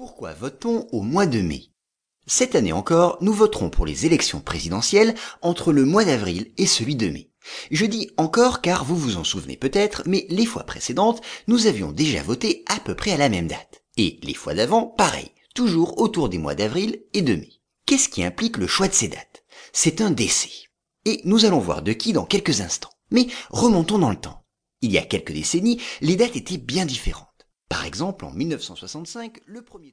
[0.00, 1.74] Pourquoi vote-t-on au mois de mai?
[2.26, 6.96] Cette année encore, nous voterons pour les élections présidentielles entre le mois d'avril et celui
[6.96, 7.30] de mai.
[7.70, 11.92] Je dis encore car vous vous en souvenez peut-être, mais les fois précédentes, nous avions
[11.92, 13.84] déjà voté à peu près à la même date.
[13.98, 17.60] Et les fois d'avant, pareil, toujours autour des mois d'avril et de mai.
[17.84, 19.44] Qu'est-ce qui implique le choix de ces dates?
[19.74, 20.70] C'est un décès.
[21.04, 22.94] Et nous allons voir de qui dans quelques instants.
[23.10, 24.46] Mais remontons dans le temps.
[24.80, 27.28] Il y a quelques décennies, les dates étaient bien différentes.
[27.70, 29.88] Par exemple, en 1965, le premier